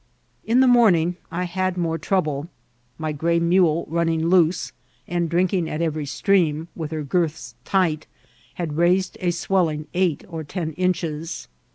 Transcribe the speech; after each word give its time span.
In 0.43 0.61
the 0.61 0.67
morning 0.67 1.17
I 1.29 1.43
had 1.43 1.77
more 1.77 1.99
trouble. 1.99 2.47
My 2.97 3.11
gray 3.11 3.39
mule 3.39 3.85
running 3.87 4.25
loose, 4.29 4.71
and 5.07 5.29
drinking 5.29 5.69
at 5.69 5.79
every 5.79 6.07
stream, 6.07 6.69
with 6.75 6.89
her 6.89 7.03
girths 7.03 7.53
tight, 7.65 8.07
had 8.55 8.77
raised 8.77 9.15
a 9.21 9.29
swelling 9.29 9.85
eight 9.93 10.25
or 10.27 10.43
ten 10.43 10.71
inches. 10.73 11.47